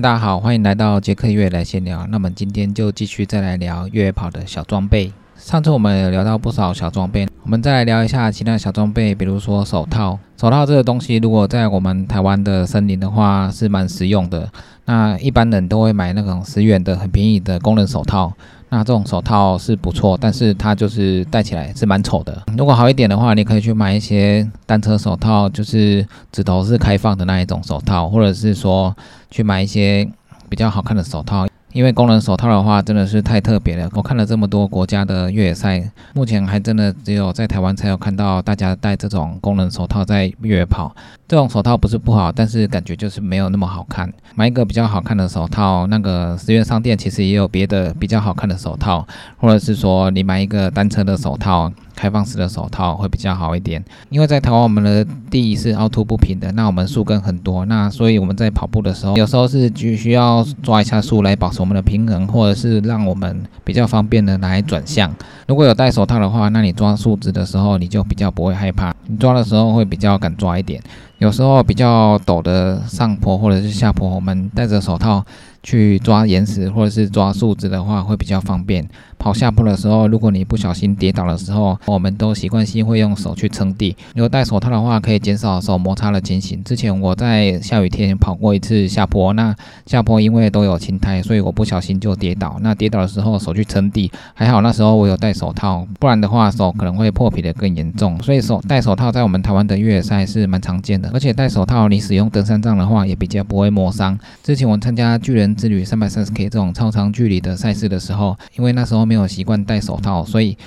[0.00, 2.06] 大家好，欢迎来到杰克越来闲聊。
[2.06, 5.12] 那么今天就继续再来聊越野跑的小装备。
[5.34, 10.16] 上次我们有聊到不少小装备，我们再来聊一下其他小装备，比如说手套。
[10.36, 14.48] 手套这个东西，如果在我们台湾的森林的话，是蛮实用的。
[14.84, 18.32] 那一般人都会买那种十元的很便宜的功能手套。
[18.70, 22.42] 那这种手套是不错，但是它就是戴起来是蛮丑的。
[22.56, 28.94] 如果好一点的话，你可以去买一些单车手套，就是指头是开放的那一种手套，或者是说
[29.30, 30.06] 去买一些
[30.50, 31.47] 比较好看的手套。
[31.72, 33.88] 因为功能手套的话真的是太特别了。
[33.94, 40.94] 我看了这么多国家的越野赛，目前还真的只有在台湾才有看到大家戴这种功能手套在越野跑。
[41.26, 44.10] 这种手套不是不好，但是感觉就是没有那么好看。
[44.34, 49.06] 买一个比较好看的手套，那个十元商店其实也有别的比较好看的手套，
[49.36, 51.70] 或者是说你买一个单车的手套。
[51.98, 65.12] 开放式的手套会比较好一点，因为在台湾我们的地是凹凸不平的，那我们树根很多，那所以我们在跑步的时候，有时候是需需要抓一下树来保持我们的平衡，或者是让我们比较方便的来转向。
[65.48, 70.80] 如果有戴手套的话，那你抓树枝的时候你就比较不会害怕，你抓的时候会比较敢抓一点。
[71.18, 75.24] 有时候比较陡的上坡或者是下坡，我们戴着手套。
[75.60, 78.88] 去抓岩石或者是抓树枝的话，会比较方便。
[79.18, 83.96] 跑下坡的时候，如果你不小心跌倒的时候，我们都习惯性会用手去撑地。
[84.14, 86.62] 如果戴手套的话，可以减少手摩擦的情形。
[86.62, 89.54] 之前我在下雨天跑过一次下坡，那
[89.86, 92.56] 下坡因为都有青苔，所以我不小心就跌倒。
[92.60, 98.20] 那跌倒的时候手去撑地，还好那时候我有戴手套，不然的话手可能会破皮的更严重。
[98.22, 104.18] 所以手戴手套在我们台湾的越野赛是蛮常见的，而且戴手套你使用登山杖的话也比较不会磨伤。
[104.42, 110.58] 之前我参加巨人之旅三百三十 K 这种超长距离的赛事的时候，因为那时候没有习惯戴手套，所以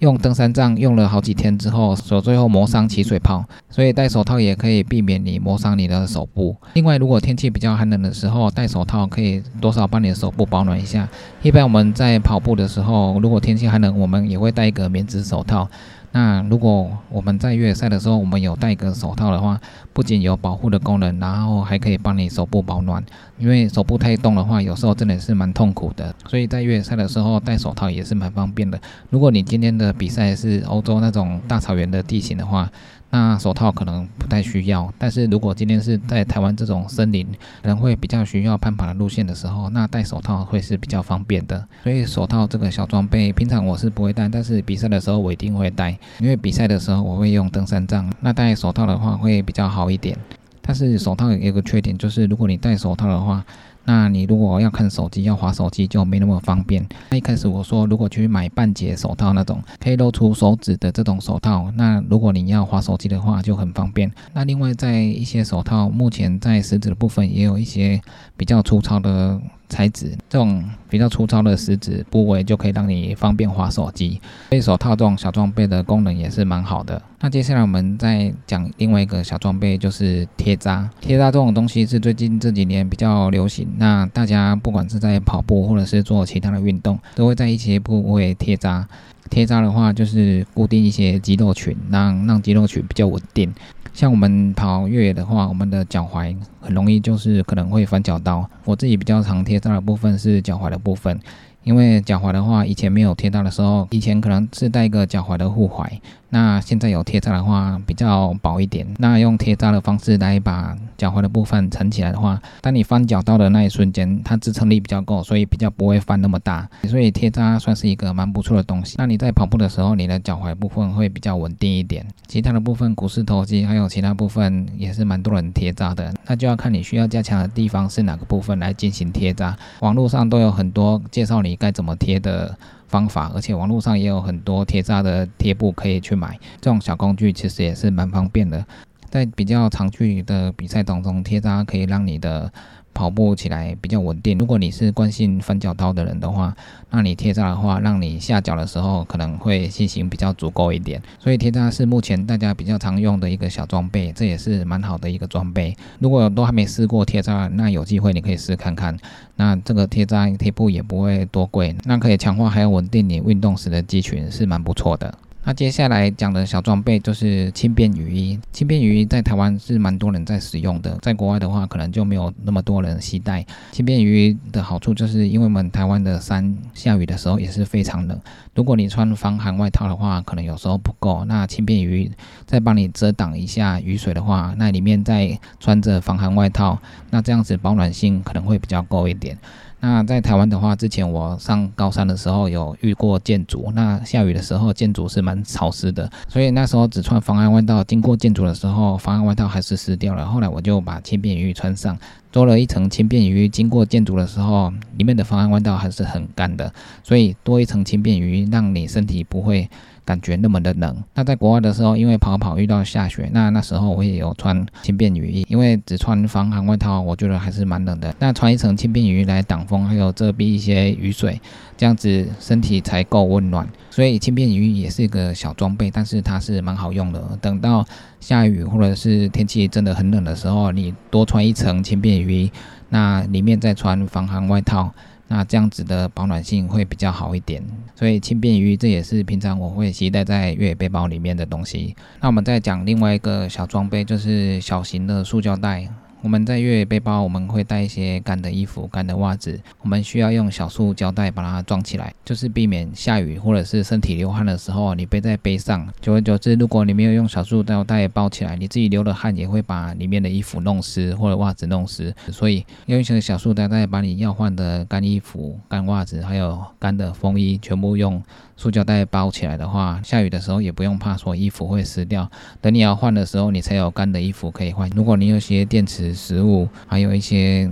[0.00, 3.42] 用登山杖用了好几天之后，手最后磨伤起水泡。
[3.70, 6.54] 所以戴手套也可以避免你磨伤你的手部。
[6.74, 11.08] 另外，如果天气比较寒冷的时候，戴手套可以多少帮你的手部保暖一下。
[11.40, 15.66] 一般我们在跑步的时候，如果天气寒冷，我们也会戴一个棉质手套。
[16.12, 19.60] 那如果我们在越野赛的时候，我们有戴一个手套的话，
[19.92, 23.04] 不仅有保护的功能，然后还可以帮你手部保暖。
[23.38, 26.14] 因为手部太冻的话，有时候真的是蛮痛苦的。
[26.28, 28.80] 所以在越野赛的时候戴手套也是蛮方便的。
[29.10, 32.70] 如果你今天的比赛是欧洲那种大草原的地形的话，
[33.10, 37.24] 那手套可能不太需要，但是如果今天是在台湾这种森林，
[37.62, 41.64] 可能会比较需要攀爬的路线的时候，那戴手套会是比较方便的。
[41.84, 50.18] 所以手套这个小装备，平常我是不会戴，但是比赛的时候我一定会戴，因为比赛的时候我会用登山杖，那戴手套的话会比较好一点。
[50.66, 53.44] 但是手套有个缺点，就是如果你戴手套的话，
[53.84, 56.84] 那你如果要看手机、要滑手机就没那么方便。
[57.10, 64.10] 那一开始我说，如果去买半截手套那种可以露出手指的这种手套，那如果你要滑手机的话就很方便。
[64.32, 68.00] 那另外在一些手套，目前在食指的部分也有一些
[68.36, 69.40] 比较粗糙的。
[69.68, 77.00] 材质这种比较粗糙的食指部位就可以让你方便滑手机，所以手套这种小装备的功能也是蛮好的。
[77.20, 80.88] 那接下来我们再讲另外一个小装备，就是贴扎。
[81.00, 88.86] 贴扎这种东西是最近这几年比较流行，那大家不管是在跑步或者是做其他的运动，都会在一些部位贴扎。
[89.28, 93.52] 贴扎的话就是固定一些肌肉群，让让肌肉群比较稳定。
[93.96, 98.46] 像我们跑越野的话，我们的脚踝很容易就是可能会翻脚刀。
[98.66, 101.18] 我自己比较常贴到的部分是脚踝的部分。
[101.64, 105.88] 因为脚踝的话，以前没有贴到的时候，以前可能是带一个脚踝的护踝。
[106.28, 108.86] 那现在有贴扎的话，比较薄一点。
[108.98, 116.68] 那用贴扎的方式来把脚踝的部分撑起来的话，当你翻脚到的那一瞬间，它支撑力比较够，所以比较不会翻那么大。
[116.88, 118.96] 所以贴扎算是一个蛮不错的东西。
[118.98, 122.06] 那你在跑步的时候，你的脚踝部分会比较稳定一点。
[122.26, 126.12] 其他的部分，股四头肌还有其他部分也是蛮多人贴扎的。
[126.26, 129.56] 那就要看你需要加强的地方是哪个部分来进行贴扎。
[129.80, 131.56] 网络上都有很多介绍你。
[131.56, 132.56] 该怎么贴的
[132.88, 138.64] 方法，而且网络上也有很多贴扎的贴布可以去买，这种小工具其实也是蛮方便的。
[139.08, 142.52] 在比较长距离的比赛当中，贴扎可以让你的。
[142.96, 144.38] 跑步起来比较稳定。
[144.38, 146.56] 如果你是惯性翻脚刀的人的话，
[146.88, 151.02] 那你贴扎的话，让你下脚的时候可能会信心比较足够一点。
[151.18, 155.76] 所以贴扎是目前大家比较常用的一个小装备，这也是蛮好的一个装备。
[155.98, 158.96] 如果都还没试过贴扎，那有机会你可以试看看。
[159.36, 165.12] 那这个贴扎贴布也不会多贵，那可以强化还有稳定你运动时的肌群，是蛮不错的。
[165.48, 168.36] 那接下来讲的小装备就是轻便雨衣。
[168.50, 173.46] 轻便雨衣在台湾是蛮多人在使用的，在国外的话可能就没有那么多人携带。
[173.70, 178.20] 轻便雨衣的好处就是因为我们台湾的山下雨的时候也是非常冷，
[178.56, 181.24] 如果你穿防寒外套的话，可能有时候不够。
[181.26, 182.10] 那轻便雨衣
[182.44, 186.76] 再帮你遮挡一下雨水的话，那里面再穿着防寒外套，
[187.10, 189.38] 那这样子保暖性可能会比较够一点。
[189.86, 200.26] 那在台湾的话，之前我上高三的时候有遇过建筑，那下雨的时候建筑是蛮潮湿的，所以那时候只穿防寒外套，经过建筑的时候，防寒外套还是湿掉了。
[200.26, 201.96] 后来我就把轻便雨衣穿上，
[202.32, 206.72] 多了一层轻便雨衣，经过建筑的时候，里面的防寒外套还是很干的，
[207.04, 209.70] 所以多一层轻便雨衣，让你身体不会。
[210.06, 210.96] 感觉那么的冷。
[211.14, 218.14] 那在国外的时候，因为跑跑遇到下雪，那那时候我也有穿轻便雨衣，因为只穿防寒外套，我觉得还是蛮冷的。
[218.20, 221.38] 那穿一层轻便雨衣来挡风，还有遮蔽一些雨水，
[221.76, 223.68] 这样子身体才够温暖。
[223.90, 227.20] 所以轻便雨衣也是一个小装备，但是它是蛮好用的。
[227.42, 227.84] 等到
[228.20, 232.52] 下雨或者是天气真的很冷的时候，你多穿一层轻便雨衣，
[232.90, 234.94] 那里面再穿防寒外套。
[235.28, 237.62] 那这样子的保暖性会比较好一点，
[237.94, 241.96] 所以轻便于这也是平常我会携带在越野背包里面的东西。
[242.20, 245.88] 那我们再讲另外一个小装备，就是小型的塑胶袋。
[246.22, 255.86] 我们在越野背包，我们会带一些干的衣服、干的袜子，我们需要用小塑胶袋把它装起来，就是避免下雨或者是身体流汗的时候，你背在背上。
[256.00, 262.14] 久而久之，如果你没有用小塑胶袋包起来，你自己流的汗也会把里面的衣服弄湿或者袜子弄湿。
[262.32, 268.22] 所以用一些小塑胶袋把你要换的干衣服、干袜子还有干的风衣全部用。
[268.58, 272.26] 塑胶袋包起来的话，下雨的时候也不用怕说衣服会湿掉。
[272.62, 274.88] 等你要换的时候，你才有干的衣服可以换。
[274.96, 277.70] 如果你有些电池、食物，还有一些。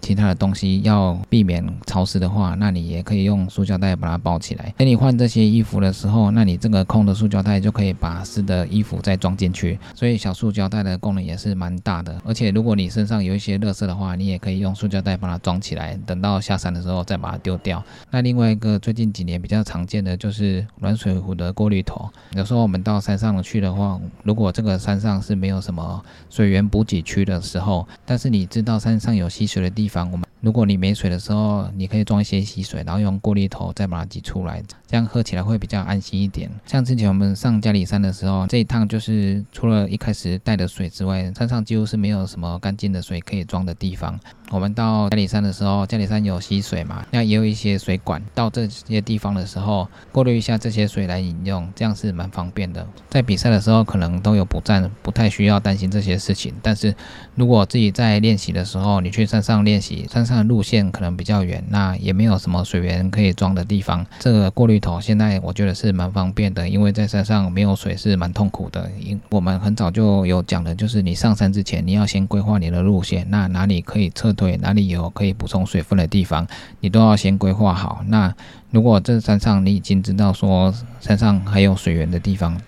[0.00, 4.72] 其他的东西要避免潮湿的话，那你也可以用塑胶袋把它包起来。
[4.76, 9.78] 等你换这些衣服的时候，那你这个空的塑胶袋就可以把湿的衣服再装进去。
[9.94, 12.20] 所以小塑胶袋的功能也是蛮大的。
[12.24, 17.82] 而且如果你身上有一些垃圾的话，你也可以用塑胶袋把它装起来，等到下山的时候再把它丢掉。
[18.10, 22.08] 那另外一个最近几年比较常见的就是软水壶的过滤头。
[22.34, 30.10] 有时候我们到山上去的话，如果这个山上是没有什么水源补给区的时候，但是你知道山上有溪水的地方。
[30.10, 36.50] 我们，如果你没水的时候，你可以装一些溪水，然后用过滤头再把它挤出来，这样喝起来会比较安心一点。
[36.66, 44.18] 像之前我们上嘉里山的时候，这一趟就是除了一开始带的水之外，山上几乎是没有什么干净的水可以装的地方。
[44.50, 52.86] 我们到嘉里山的时候，嘉里山有溪水嘛，那也有一些水管，到这些地方的时候，过滤一下这些水来饮用，这样是蛮方便的。
[53.10, 56.54] 在比赛的时候，可能都有补站，不太需要担心这些事情。
[56.62, 56.94] 但是
[57.34, 68.90] 如果自己在练习的时候，你去山上练习，山上路线可能比较远，那也没有什么水源可以装的地方，这个过滤头现在我觉得是蛮方便的，因为在山上没有水是蛮痛苦的。
[69.00, 76.46] 因我们很早就有讲的，就是你上山之前，你要先规划你的路线，那哪里可以撤退，哪里有可以补充水分的地方，
[76.80, 78.02] 你都要先规划好。
[78.08, 78.34] 那
[78.76, 80.70] 如果这山上你已经知道说
[81.00, 82.60] 山上还有水源的地方，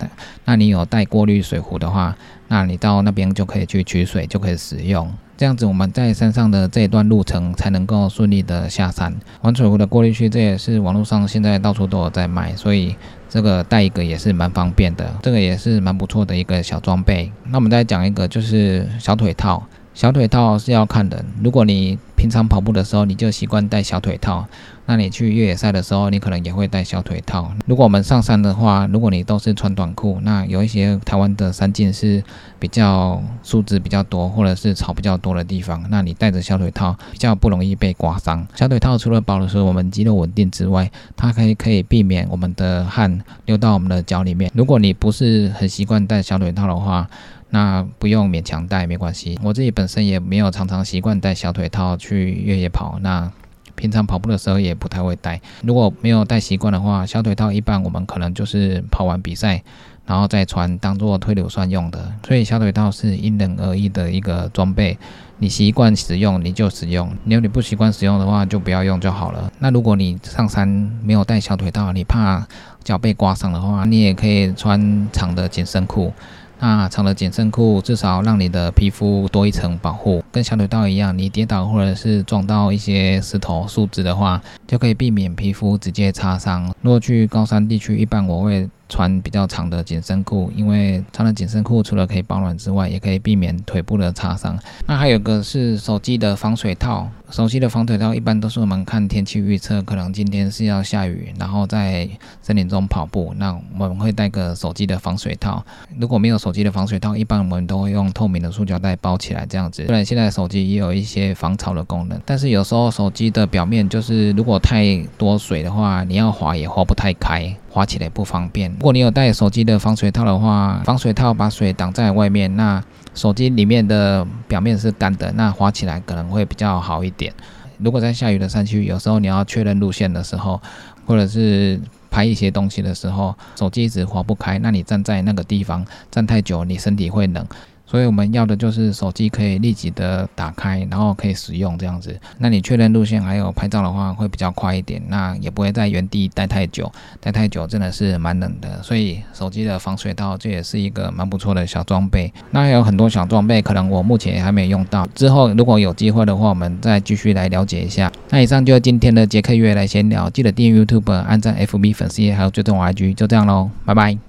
[0.43, 2.15] 那你有带过滤水壶的话，
[2.47, 5.07] 那你到那边就可以去取水，就可以使用。
[5.37, 9.15] 这样子我们在山上的这一段路程才能够顺利的下山。
[9.43, 12.95] 玩水壶的过滤器，这也是网络上现在到处都有在卖，所以
[13.29, 17.31] 这个带一个也是蛮方便的，这个也是蛮不错的一个小装备。
[17.51, 19.63] 那我们再讲一个，就是小腿套。
[19.91, 24.47] 小腿套是要看人，如果你平常跑步的时候你就习惯戴小腿套，
[24.89, 27.51] 那你去越野赛的时候你可能也会戴小腿套。
[27.67, 32.23] 如果我们上山的话，如果你都是穿短裤，那有一些台湾的山径是
[32.57, 38.47] 比较树枝比较多或者是草比较多的地方，那你戴着小腿套比较不容易被刮伤。
[38.55, 44.51] 小腿套除了保持我们肌肉稳定之外，它可以可以避免我们的汗流到我们的脚里面。
[44.55, 47.07] 如果你不是很习惯戴小腿套的话，
[47.51, 49.37] 那不用勉强戴，没关系。
[49.43, 53.31] 我自己本身也没有常常习惯戴小腿套去越野跑，那
[53.79, 55.39] 平常跑步的时候也不太会戴。
[55.61, 59.63] 如果没有戴习惯的话，小腿套一般我们可能就是跑完比赛，
[60.05, 62.11] 然后再穿当做推流酸用的。
[62.27, 64.97] 所以小腿套是因人而异的一个装备，
[65.37, 69.49] 你习惯使用你就使用，如果你不习惯使用的话就不要用就好了。
[69.59, 70.67] 那如果你上山
[71.01, 72.45] 没有戴小腿套，你怕
[72.83, 76.11] 脚被刮伤的话，你也可以穿长的紧身裤。
[76.59, 86.73] 那长的紧身裤至少让你的皮肤多一层保护，跟小腿套一样，你跌倒或者是撞到一些石头、树枝的话，就可以避免皮肤直接擦伤。
[86.81, 94.59] 如果去高山地区，一般我会穿比较长的紧身裤，因为穿了紧身裤除了可以保暖之外，也可以避免腿部的擦伤。
[94.85, 97.09] 那还有一个是手机的防水套。
[97.29, 102.09] 手机的防水套一般都是我们看天气预测，可能今天是要下雨，然后在
[102.41, 105.63] 森林中跑步，那我们会带个手机的防水套。
[105.99, 109.85] 如果没有手机的防水套，一般我们都会用透明的塑胶袋包起来，这样子。
[109.85, 118.69] 虽然现在手机也有一些防潮的功能，但是有时候手机的表面就是如果太多水的话，你要滑也滑不太开，滑起来不方便。
[118.73, 122.83] 如果你有带手机的防水套的话，防水套把水挡在外面，那
[123.15, 127.33] 手机里面的表面是干的，那滑起来可能会比较好一点。
[127.77, 130.61] 如果在下雨的山区，有时候你要确认路线的时候，
[131.05, 131.79] 或者是
[132.11, 137.47] 拍一些东西的时候，手机一直滑不开，那你站在那个地方站太久，你身体会冷。
[137.89, 142.15] 所以我们要的就是手机可以立即的打开，然后可以使用这样子。
[142.37, 146.91] 那你确认路线还有拍照的话，会比较快一点，那也不会在原地待太久。
[147.19, 152.31] 待太久真的是蛮冷的，所以手机的防水套这也是一个蛮不错的小装备。
[152.51, 158.11] 那还有很多小装备，可能我目前还没用到，之后如果有机会的话，我们再继续来了解一下。
[158.29, 164.28] 那以上就是今天的杰克月来闲聊，记得订阅 YouTube、按赞 FB 粉丝，还有追踪 IG，就这样喽，拜拜。